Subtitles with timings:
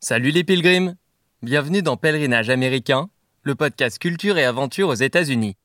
[0.00, 0.94] Salut les pilgrims
[1.42, 3.08] Bienvenue dans Pèlerinage américain,
[3.42, 5.56] le podcast culture et aventure aux États-Unis.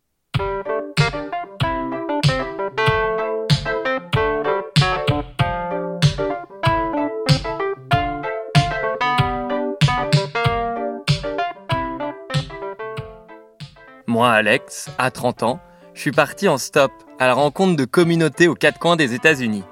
[14.08, 15.60] Moi, Alex, à 30 ans,
[15.94, 19.64] je suis parti en stop à la rencontre de communautés aux quatre coins des États-Unis.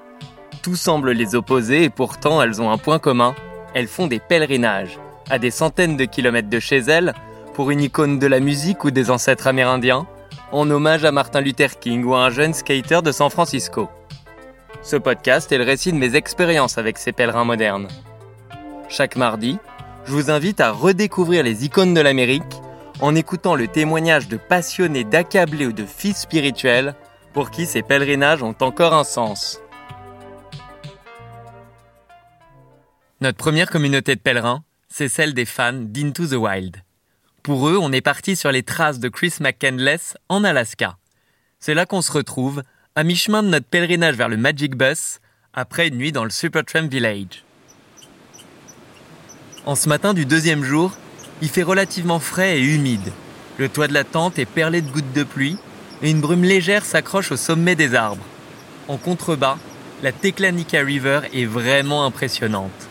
[0.62, 3.34] Tout semble les opposer et pourtant elles ont un point commun.
[3.74, 4.98] Elles font des pèlerinages,
[5.30, 7.14] à des centaines de kilomètres de chez elles,
[7.54, 10.06] pour une icône de la musique ou des ancêtres amérindiens,
[10.52, 13.88] en hommage à Martin Luther King ou à un jeune skater de San Francisco.
[14.82, 17.88] Ce podcast est le récit de mes expériences avec ces pèlerins modernes.
[18.88, 19.58] Chaque mardi,
[20.04, 22.42] je vous invite à redécouvrir les icônes de l'Amérique
[23.00, 26.94] en écoutant le témoignage de passionnés d'accablés ou de fils spirituels
[27.32, 29.61] pour qui ces pèlerinages ont encore un sens.
[33.22, 36.78] Notre première communauté de pèlerins, c'est celle des fans d'Into the Wild.
[37.44, 40.96] Pour eux, on est parti sur les traces de Chris McCandless en Alaska.
[41.60, 42.64] C'est là qu'on se retrouve,
[42.96, 45.20] à mi-chemin de notre pèlerinage vers le Magic Bus,
[45.54, 47.44] après une nuit dans le Supertramp Village.
[49.66, 50.98] En ce matin du deuxième jour,
[51.42, 53.12] il fait relativement frais et humide.
[53.56, 55.58] Le toit de la tente est perlé de gouttes de pluie
[56.02, 58.26] et une brume légère s'accroche au sommet des arbres.
[58.88, 59.58] En contrebas,
[60.02, 62.88] la Teklanika River est vraiment impressionnante.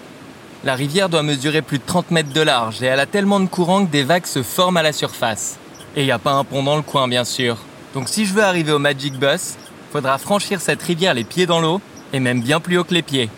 [0.63, 3.47] La rivière doit mesurer plus de 30 mètres de large et elle a tellement de
[3.47, 5.57] courant que des vagues se forment à la surface.
[5.95, 7.57] Et il n'y a pas un pont dans le coin, bien sûr.
[7.95, 9.55] Donc si je veux arriver au Magic Bus,
[9.91, 11.81] faudra franchir cette rivière les pieds dans l'eau
[12.13, 13.29] et même bien plus haut que les pieds.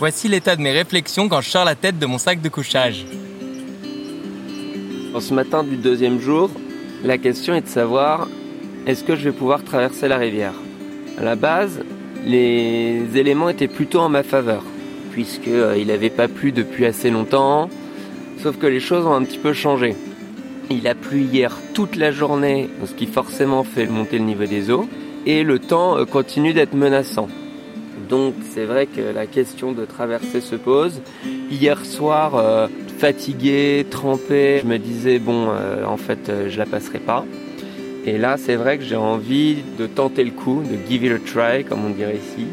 [0.00, 3.06] Voici l'état de mes réflexions quand je sors la tête de mon sac de couchage.
[5.20, 6.50] ce matin du deuxième jour,
[7.04, 8.26] la question est de savoir
[8.88, 10.54] est-ce que je vais pouvoir traverser la rivière?
[11.16, 11.84] À la base,
[12.24, 14.64] les éléments étaient plutôt en ma faveur,
[15.16, 17.70] puisqu'il euh, n'avait pas plu depuis assez longtemps,
[18.42, 19.96] sauf que les choses ont un petit peu changé.
[20.68, 24.70] Il a plu hier toute la journée, ce qui forcément fait monter le niveau des
[24.70, 24.86] eaux,
[25.24, 27.28] et le temps euh, continue d'être menaçant.
[28.10, 31.00] Donc c'est vrai que la question de traverser se pose.
[31.50, 32.68] Hier soir, euh,
[32.98, 37.24] fatigué, trempé, je me disais bon, en fait, je la passerai pas.
[38.04, 41.18] Et là, c'est vrai que j'ai envie de tenter le coup, de give it a
[41.18, 42.46] try, comme on dirait ici.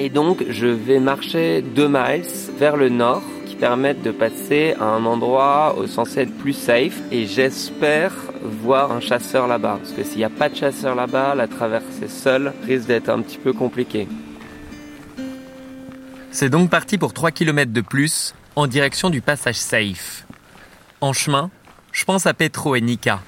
[0.00, 2.24] Et donc, je vais marcher deux miles
[2.56, 7.00] vers le nord, qui permettent de passer à un endroit censé être plus safe.
[7.10, 9.78] Et j'espère voir un chasseur là-bas.
[9.82, 13.20] Parce que s'il n'y a pas de chasseur là-bas, la traversée seule risque d'être un
[13.22, 14.06] petit peu compliquée.
[16.30, 20.26] C'est donc parti pour 3 km de plus, en direction du passage safe.
[21.00, 21.50] En chemin,
[21.90, 23.20] je pense à Petro et Nika,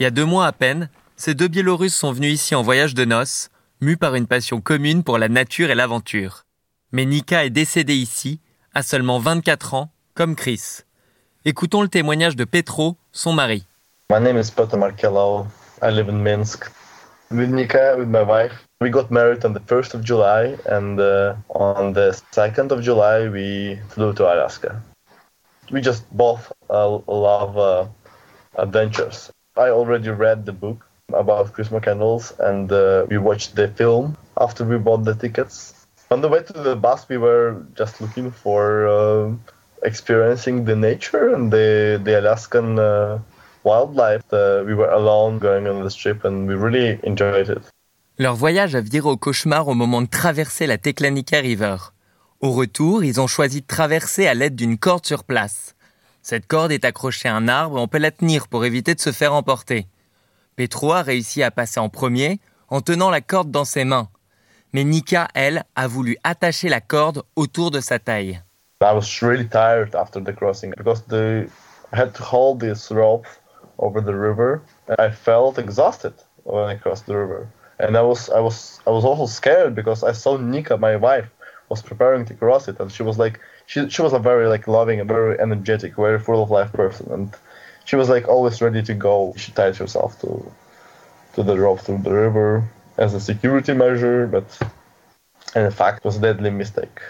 [0.00, 2.94] il y a deux mois à peine, ces deux Biélorusses sont venus ici en voyage
[2.94, 3.50] de noces,
[3.92, 6.44] par une passion commune pour la nature et l'aventure.
[6.92, 8.40] Mais Nika est décédée ici,
[8.72, 10.80] à seulement 24 ans, comme Chris.
[11.44, 13.66] Écoutons le témoignage de Petro, son mari.
[14.10, 15.46] My name is Petro Markello.
[15.82, 16.70] I live in Minsk.
[17.30, 21.34] With Nika, with my wife, we got married on the 1st of July, and uh,
[21.50, 24.80] on the 2nd of July, we flew to Alaska.
[25.70, 27.86] We just both uh, love uh,
[28.56, 29.30] adventures.
[29.56, 34.64] I already read the book about Christmas candles and uh, we watched the film after
[34.64, 35.86] we bought the tickets.
[36.10, 39.32] On the way to the bus, we were just looking for uh,
[39.82, 43.18] experiencing the nature and the, the Alaskan uh,
[43.64, 44.22] wildlife.
[44.32, 47.62] Uh, we were alone going on this trip and we really enjoyed it.
[48.18, 51.76] Leur voyage a viré au cauchemar au moment de traverser la Teklanika River.
[52.40, 55.74] Au retour, ils ont choisi de traverser à l'aide d'une corde sur place.
[56.22, 59.10] Cette corde est accrochée à un arbre on peut la tenir pour éviter de se
[59.10, 59.86] faire emporter.
[60.56, 64.08] Petro a réussi à passer en premier en tenant la corde dans ses mains.
[64.72, 68.40] Mais Nika, elle, a voulu attacher la corde autour de sa taille.
[68.80, 71.46] I was really tired after the crossing because the,
[71.92, 73.26] I had to hold this rope
[73.78, 74.62] over the river.
[74.98, 77.46] I felt exhausted when I crossed the river.
[77.78, 81.28] And I was, I was, I was also scared because I saw Nika, my wife,
[81.68, 84.68] was preparing to cross it, and she was like, she she was a very like
[84.68, 87.34] loving and very energetic, very full of life person, and
[87.84, 89.34] she was like always ready to go.
[89.36, 90.50] She tied herself to
[91.34, 92.62] to the rope through the river
[92.96, 94.44] as a security measure, but
[95.54, 97.00] in fact it was a deadly mistake.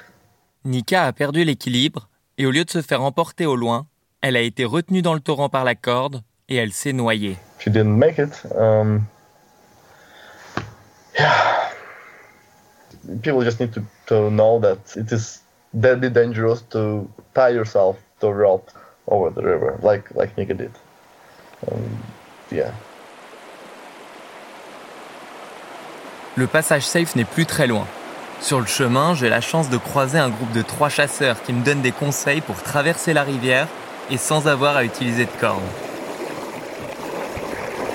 [0.65, 3.87] Nika a perdu l'équilibre et au lieu de se faire emporter au loin,
[4.23, 7.37] elle a été retenue dans le torrent par la corde et elle s'est noyée.
[7.59, 8.47] She didn't make it.
[8.57, 9.07] Um,
[11.19, 11.71] yeah,
[13.23, 15.43] people just need to, to know that it is
[15.75, 18.71] deadly dangerous to tie yourself to a rope
[19.11, 19.33] Um.
[26.37, 27.87] Le passage safe n'est plus très loin.
[28.41, 31.65] Sur le chemin, j'ai la chance de croiser un groupe de trois chasseurs qui me
[31.65, 33.69] donnent des conseils pour traverser la rivière
[34.11, 35.63] et sans avoir à utiliser de cordes.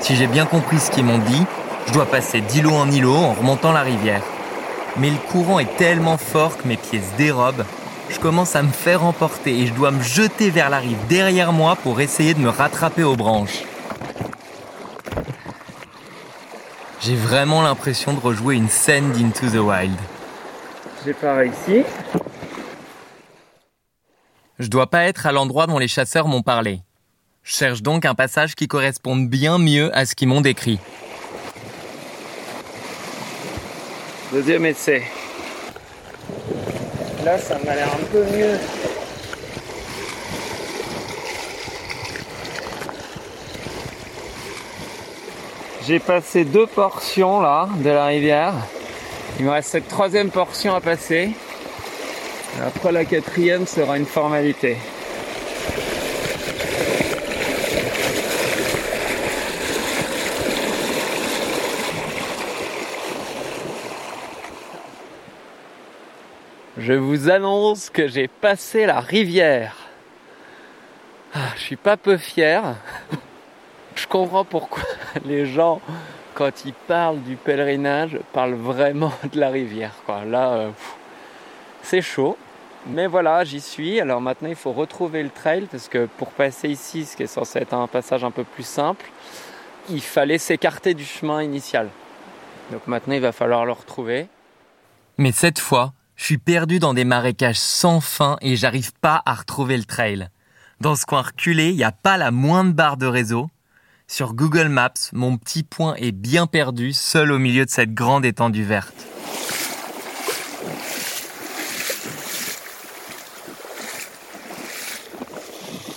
[0.02, 1.46] Si j'ai bien compris ce qu'ils m'ont dit,
[1.88, 4.24] je dois passer d'îlot en îlot en remontant la rivière.
[4.98, 7.66] Mais le courant est tellement fort que mes pieds se dérobent.
[8.10, 11.54] Je commence à me faire emporter et je dois me jeter vers la rive derrière
[11.54, 13.64] moi pour essayer de me rattraper aux branches.
[17.02, 19.98] J'ai vraiment l'impression de rejouer une scène d'Into the Wild.
[21.06, 21.84] J'ai pas réussi.
[24.60, 26.82] Je dois pas être à l'endroit dont les chasseurs m'ont parlé.
[27.44, 30.80] Je cherche donc un passage qui corresponde bien mieux à ce qu'ils m'ont décrit.
[34.34, 35.04] Deuxième essai.
[37.24, 38.58] Là, ça m'a l'air un peu mieux.
[45.86, 48.54] J'ai passé deux portions là de la rivière.
[49.40, 51.32] Il me reste cette troisième portion à passer.
[52.66, 54.78] Après la quatrième sera une formalité.
[66.78, 69.76] Je vous annonce que j'ai passé la rivière.
[71.34, 72.76] Ah, je suis pas peu fier.
[73.96, 74.84] Je comprends pourquoi
[75.26, 75.82] les gens,
[76.34, 79.94] quand ils parlent du pèlerinage, parlent vraiment de la rivière.
[80.06, 80.24] Quoi.
[80.26, 80.70] Là, euh,
[81.82, 82.38] c'est chaud.
[82.88, 84.00] Mais voilà, j'y suis.
[84.00, 87.28] Alors maintenant, il faut retrouver le trail parce que pour passer ici, ce qui est
[87.28, 89.06] censé être un passage un peu plus simple,
[89.90, 91.90] il fallait s'écarter du chemin initial.
[92.72, 94.28] Donc maintenant, il va falloir le retrouver.
[95.18, 99.34] Mais cette fois, je suis perdu dans des marécages sans fin et j'arrive pas à
[99.34, 100.28] retrouver le trail.
[100.82, 103.50] Dans ce coin reculé, il n'y a pas la moindre barre de réseau.
[104.06, 108.26] Sur Google Maps, mon petit point est bien perdu, seul au milieu de cette grande
[108.26, 108.94] étendue verte.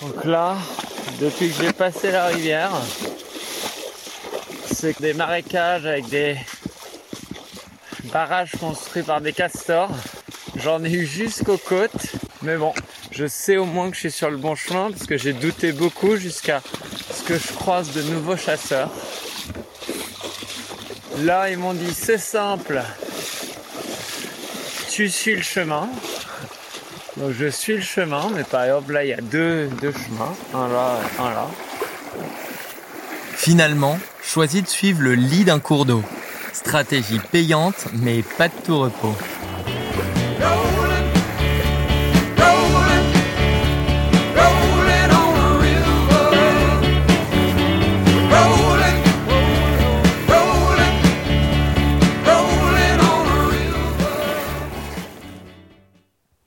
[0.01, 0.55] Donc là,
[1.19, 2.71] depuis que j'ai passé la rivière,
[4.71, 6.37] c'est des marécages avec des
[8.13, 9.91] barrages construits par des castors.
[10.55, 12.73] J'en ai eu jusqu'aux côtes, mais bon,
[13.11, 15.71] je sais au moins que je suis sur le bon chemin parce que j'ai douté
[15.71, 16.61] beaucoup jusqu'à
[17.11, 18.91] ce que je croise de nouveaux chasseurs.
[21.19, 22.81] Là, ils m'ont dit c'est simple,
[24.89, 25.89] tu suis le chemin.
[27.17, 30.33] Donc je suis le chemin, mais par exemple là il y a deux, deux chemins,
[30.53, 31.47] un là un là.
[33.35, 36.03] Finalement, choisis de suivre le lit d'un cours d'eau.
[36.53, 39.15] Stratégie payante, mais pas de tout repos.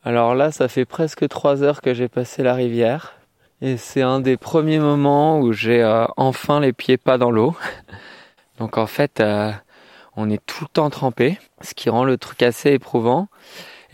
[0.07, 3.17] Alors là, ça fait presque trois heures que j'ai passé la rivière.
[3.61, 7.57] Et c'est un des premiers moments où j'ai euh, enfin les pieds pas dans l'eau.
[8.59, 9.51] Donc en fait, euh,
[10.15, 13.27] on est tout le temps trempé, ce qui rend le truc assez éprouvant.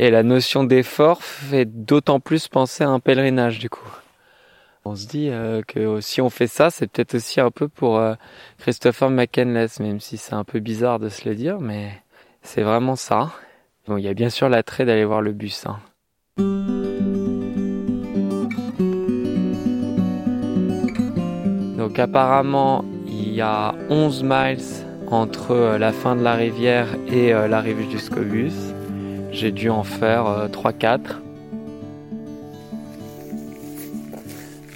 [0.02, 3.88] Et la notion d'effort fait d'autant plus penser à un pèlerinage du coup.
[4.84, 8.02] On se dit euh, que si on fait ça, c'est peut-être aussi un peu pour
[8.58, 11.92] Christopher McKenless, même si c'est un peu bizarre de se le dire, mais
[12.42, 13.30] c'est vraiment ça.
[13.86, 15.66] Bon, il y a bien sûr l'attrait d'aller voir le bus.
[15.66, 15.78] Hein.
[21.78, 24.64] Donc apparemment, il y a 11 miles
[25.06, 28.72] entre euh, la fin de la rivière et euh, l'arrivée du Scobus.
[29.32, 30.84] J'ai dû en faire 3-4.
[30.84, 30.98] Euh,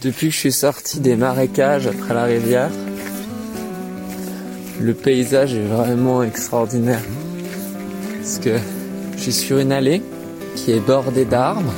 [0.02, 2.70] Depuis que je suis sorti des marécages après la rivière,
[4.80, 7.02] le paysage est vraiment extraordinaire.
[8.18, 8.56] Parce que
[9.16, 10.02] je suis sur une allée
[10.54, 11.72] qui est bordée d'arbres,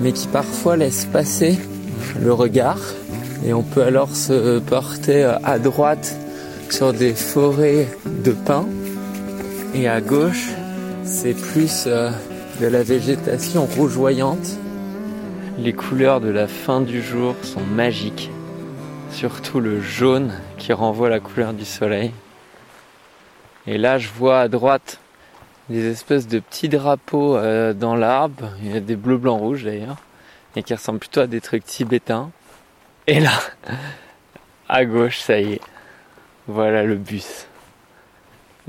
[0.00, 1.58] mais qui parfois laisse passer
[2.20, 2.80] le regard
[3.44, 6.16] et on peut alors se porter à droite
[6.70, 7.86] sur des forêts
[8.24, 8.66] de pins
[9.74, 10.50] et à gauche
[11.04, 12.10] c'est plus euh,
[12.60, 14.58] de la végétation rougeoyante.
[15.58, 18.30] Les couleurs de la fin du jour sont magiques,
[19.10, 22.12] surtout le jaune qui renvoie la couleur du soleil.
[23.66, 24.98] Et là je vois à droite
[25.68, 29.64] des espèces de petits drapeaux euh, dans l'arbre, il y a des bleus, blancs, rouges
[29.64, 29.96] d'ailleurs,
[30.56, 32.30] et qui ressemblent plutôt à des trucs tibétains.
[33.06, 33.32] Et là,
[34.68, 35.60] à gauche, ça y est.
[36.46, 37.46] Voilà le bus.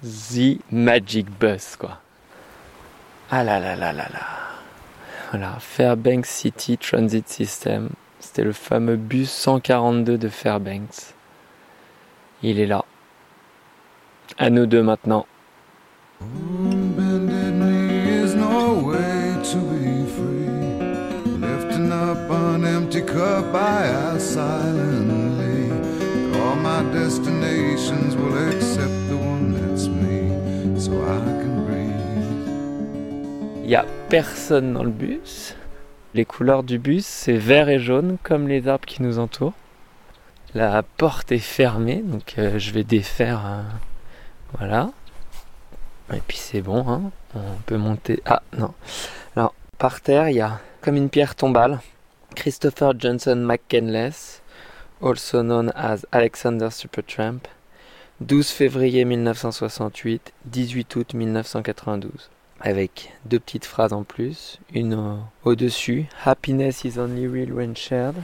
[0.02, 2.00] The Magic Bus, quoi.
[3.32, 4.20] Ah là là là là là.
[5.32, 7.90] Voilà, Fairbanks City Transit System.
[8.20, 11.14] C'était le fameux bus 142 de Fairbanks.
[12.44, 12.86] Il est là.
[14.38, 15.26] À nous deux maintenant.
[34.10, 35.56] Personne dans le bus.
[36.14, 39.54] Les couleurs du bus, c'est vert et jaune, comme les arbres qui nous entourent.
[40.54, 43.46] La porte est fermée, donc euh, je vais défaire.
[43.46, 43.62] euh,
[44.58, 44.92] voilà.
[46.14, 47.12] Et puis c'est bon, hein.
[47.36, 48.22] on peut monter.
[48.26, 48.74] Ah non.
[49.36, 51.80] Alors, par terre, il y a comme une pierre tombale.
[52.36, 54.42] Christopher Johnson McKenless,
[55.02, 57.48] also known as Alexander Supertramp.
[58.22, 62.30] 12 février 1968, 18 août 1992
[62.62, 64.60] avec deux petites phrases en plus.
[64.74, 65.20] Une au-
[65.50, 68.16] au-dessus, Happiness is only real when shared.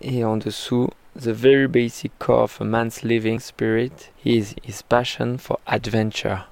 [0.00, 5.38] Et en dessous, The very basic core of a man's living spirit is his passion
[5.38, 6.50] for adventure.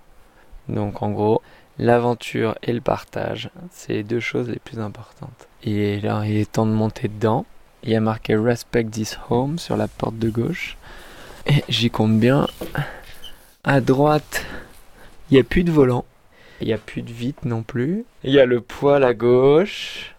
[0.70, 1.42] Donc en gros,
[1.78, 5.49] l'aventure et le partage, c'est les deux choses les plus importantes.
[5.64, 7.44] Et là, il est temps de monter dedans.
[7.82, 10.78] Il y a marqué Respect this home sur la porte de gauche.
[11.46, 12.46] Et j'y compte bien.
[13.64, 14.46] À droite,
[15.30, 16.06] il n'y a plus de volant.
[16.61, 18.04] Il n'y a plus de vitre non plus.
[18.23, 20.14] Il y a le poêle à gauche,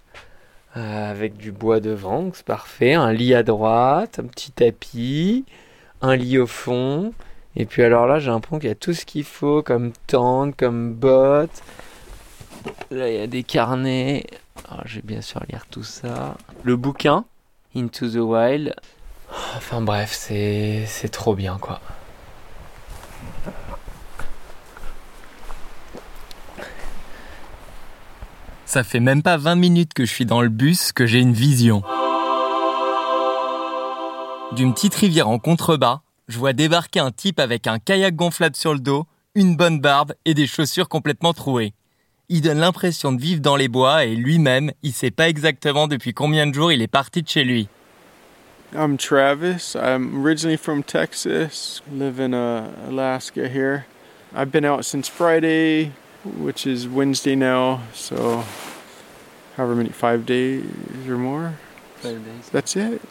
[0.78, 2.94] euh, avec du bois devant, c'est parfait.
[2.94, 5.46] Un lit à droite, un petit tapis,
[6.02, 7.14] un lit au fond.
[7.56, 10.56] Et puis alors là, j'ai l'impression qu'il y a tout ce qu'il faut, comme tente,
[10.58, 11.64] comme bottes.
[12.92, 14.26] Là, il y a des carnets.
[14.70, 16.36] Alors, je bien sûr lire tout ça.
[16.64, 17.26] Le bouquin,
[17.76, 18.76] Into the Wild.
[19.56, 21.80] Enfin bref, c'est trop bien quoi.
[28.76, 31.32] Ça fait même pas 20 minutes que je suis dans le bus que j'ai une
[31.32, 31.82] vision.
[34.52, 38.74] D'une petite rivière en contrebas, je vois débarquer un type avec un kayak gonflable sur
[38.74, 41.72] le dos, une bonne barbe et des chaussures complètement trouées.
[42.28, 46.14] Il donne l'impression de vivre dans les bois et lui-même, il sait pas exactement depuis
[46.14, 47.70] combien de jours il est parti de chez lui.
[48.74, 49.78] I'm Travis.
[49.82, 53.86] I'm originally from Texas, live in uh, Alaska here.
[54.36, 55.94] I've been out since Friday,
[56.40, 58.44] which is Wednesday now, so
[59.58, 60.64] however many, five days
[61.08, 61.54] or more?
[62.52, 63.02] That's it.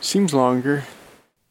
[0.00, 0.82] Seems longer.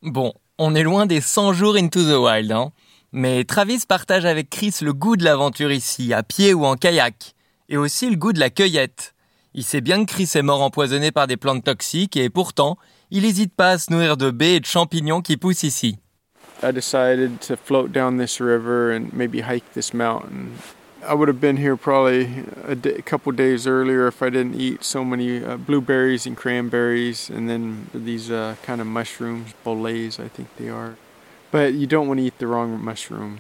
[0.02, 2.72] Bon, on est loin des 100 jours into the wild, hein.
[3.12, 7.36] Mais Travis partage avec Chris le goût de l'aventure ici, à pied ou en kayak.
[7.70, 9.14] Et aussi le goût de la cueillette.
[9.54, 12.78] Il sait bien que Chris est mort empoisonné par des plantes toxiques et pourtant,
[13.12, 15.98] il n'hésite pas à se nourrir de baies et de champignons qui poussent ici.
[16.62, 20.60] I decided to float down this river and maybe hike this mountain.
[21.06, 24.56] I would have been here probably a, day, a couple days earlier if I didn't
[24.56, 30.20] eat so many uh, blueberries and cranberries, and then these uh, kind of mushrooms, bolets,
[30.20, 30.96] I think they are.
[31.52, 33.40] But you don't want to eat the wrong mushroom.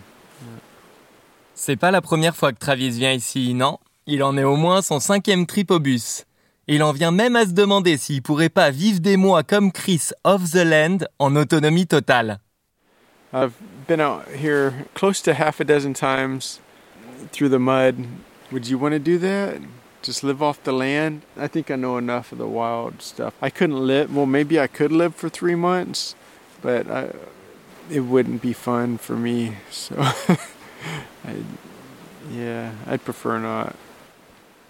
[1.55, 3.77] C'est pas la première fois que Travis vient ici, non?
[4.07, 6.25] Il en est au moins son cinquième trip au bus.
[6.67, 10.09] Il en vient même à se demander s'il pourrait pas vivre des mois comme Chris
[10.23, 12.39] off the land en autonomie totale.
[13.33, 13.55] I've
[13.87, 16.59] been out here close to half a dozen times
[17.31, 18.05] through the mud.
[18.51, 19.59] Would you want to do that?
[20.03, 21.23] Just live off the land?
[21.35, 23.33] I think I know enough of the wild stuff.
[23.41, 26.15] I couldn't live, well, maybe I could live for three months,
[26.61, 27.09] but I,
[27.89, 29.53] it wouldn't be fun for me.
[29.71, 30.37] So, I,
[32.31, 33.75] yeah, I'd prefer not.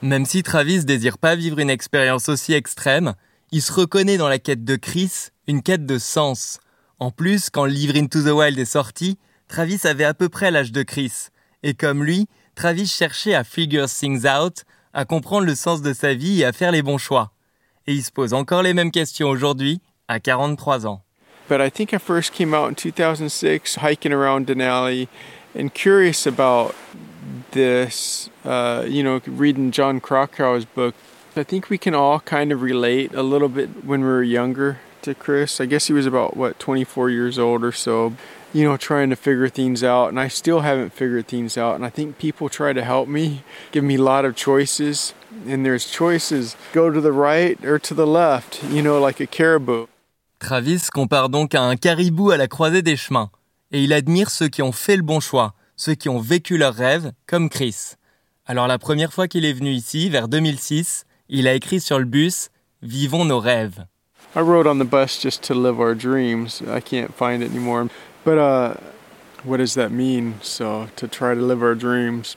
[0.02, 3.14] Même si Travis désire pas vivre une expérience aussi extrême,
[3.52, 6.60] il se reconnaît dans la quête de Chris, une quête de sens.
[7.00, 10.52] En plus, quand le livre Into the Wild est sorti, Travis avait à peu près
[10.52, 11.12] l'âge de Chris.
[11.64, 16.14] Et comme lui, Travis cherchait à figure things out, à comprendre le sens de sa
[16.14, 17.32] vie et à faire les bons choix.
[17.88, 21.02] Et il se pose encore les mêmes questions aujourd'hui, à 43 ans.
[21.50, 25.08] But I think I first came out in 2006 hiking around Denali
[25.58, 26.74] and curious about
[27.52, 30.96] this, uh, you know, reading John Krakauer's book.
[31.36, 34.78] I think we can all kind of relate a little bit when we were younger
[35.04, 35.62] to Chris.
[35.62, 38.14] I guess he was about, what, 24 years old or so,
[38.54, 40.10] you know, trying to figure things out.
[40.10, 41.76] And I still haven't figured things out.
[41.76, 45.14] And I think people try to help me, give me a lot of choices.
[45.48, 49.28] And there's choices go to the right or to the left, you know, like a
[49.28, 49.88] caribou.
[50.40, 53.32] Travis compare donc à un caribou à la croisée des chemins,
[53.72, 56.76] et il admire ceux qui ont fait le bon choix, ceux qui ont vécu leurs
[56.76, 57.94] rêves, comme Chris.
[58.46, 62.06] Alors la première fois qu'il est venu ici, vers 2006, il a écrit sur le
[62.06, 62.50] bus
[62.82, 63.86] Vivons nos rêves.
[64.36, 66.62] I rode on the bus just to live our dreams.
[66.62, 67.90] I can't find it anymore.
[68.24, 68.74] But uh,
[69.44, 70.36] what does that mean?
[70.42, 72.36] So, to try to live our dreams.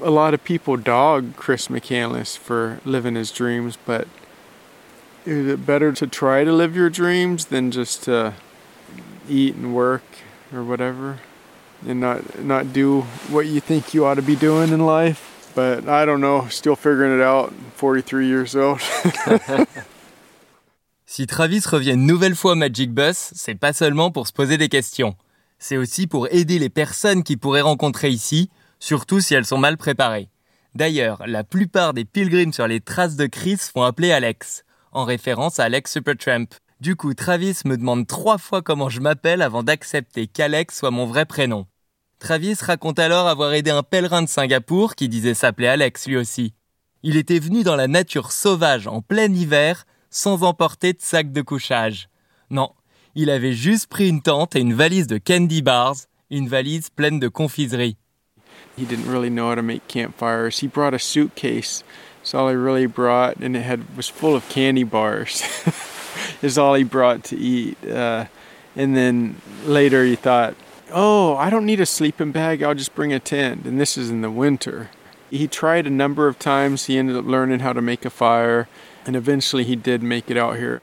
[0.00, 4.06] A lot of people dog Chris McCandless for living his dreams, but
[5.24, 8.34] is it better to try to live your dreams than just to
[9.28, 10.02] eat and work
[10.52, 11.20] or whatever
[11.86, 15.52] and not not do what you think you ought to be doing in life?
[15.54, 17.52] But I don't know, still figuring it out.
[17.76, 18.80] 43 years old.
[21.06, 24.56] Si Travis revient une nouvelle fois au Magic Bus, c'est pas seulement pour se poser
[24.56, 25.16] des questions.
[25.58, 29.76] C'est aussi pour aider les personnes qu'il pourrait rencontrer ici, surtout si elles sont mal
[29.76, 30.30] préparées.
[30.74, 35.60] D'ailleurs, la plupart des pilgrims sur les traces de Chris font appeler Alex, en référence
[35.60, 36.46] à Alex Supertramp.
[36.80, 41.06] Du coup, Travis me demande trois fois comment je m'appelle avant d'accepter qu'Alex soit mon
[41.06, 41.66] vrai prénom.
[42.18, 46.54] Travis raconte alors avoir aidé un pèlerin de Singapour qui disait s'appeler Alex lui aussi.
[47.02, 49.84] Il était venu dans la nature sauvage en plein hiver
[50.14, 52.08] sans emporter de sac de couchage.
[52.48, 52.70] Non,
[53.16, 55.96] il avait juste pris une tente et une valise de candy bars,
[56.30, 57.96] une valise pleine de confiseries.
[58.78, 60.60] He didn't really know how to make campfires.
[60.60, 61.82] He brought a suitcase.
[62.18, 65.42] That's all he really brought, and it had was full of candy bars.
[66.42, 67.76] is all he brought to eat.
[67.84, 68.26] Uh,
[68.76, 70.54] and then later he thought,
[70.92, 72.62] "Oh, I don't need a sleeping bag.
[72.62, 74.90] I'll just bring a tent." And this is in the winter.
[75.30, 76.86] He tried a number of times.
[76.86, 78.68] He ended up learning how to make a fire,
[79.06, 80.80] and eventually he did make it out here.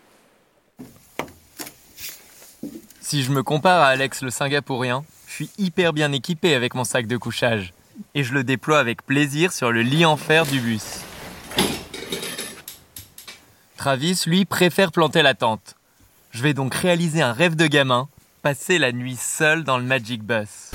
[2.99, 6.83] Si je me compare à Alex le Singapourien, je suis hyper bien équipé avec mon
[6.83, 7.73] sac de couchage.
[8.15, 11.01] Et je le déploie avec plaisir sur le lit en fer du bus.
[13.75, 15.75] Travis, lui, préfère planter la tente.
[16.31, 18.07] Je vais donc réaliser un rêve de gamin,
[18.41, 20.70] passer la nuit seul dans le Magic Bus.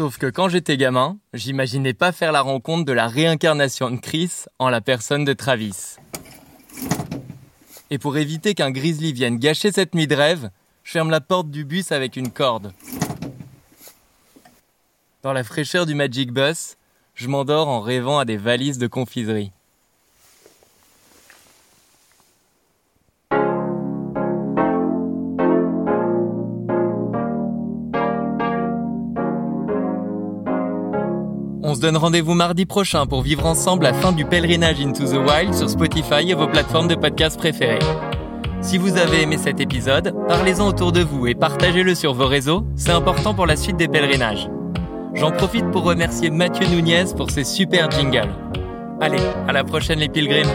[0.00, 4.46] Sauf que quand j'étais gamin, j'imaginais pas faire la rencontre de la réincarnation de Chris
[4.58, 5.96] en la personne de Travis.
[7.90, 10.48] Et pour éviter qu'un grizzly vienne gâcher cette nuit de rêve,
[10.84, 12.72] je ferme la porte du bus avec une corde.
[15.22, 16.78] Dans la fraîcheur du Magic Bus,
[17.14, 19.52] je m'endors en rêvant à des valises de confiserie.
[31.80, 35.54] Se donne rendez-vous mardi prochain pour vivre ensemble la fin du pèlerinage Into the Wild
[35.54, 37.78] sur Spotify et vos plateformes de podcast préférées.
[38.60, 42.66] Si vous avez aimé cet épisode, parlez-en autour de vous et partagez-le sur vos réseaux,
[42.76, 44.50] c'est important pour la suite des pèlerinages.
[45.14, 48.28] J'en profite pour remercier Mathieu Nunez pour ses super jingles.
[49.00, 50.52] Allez, à la prochaine les pilgrims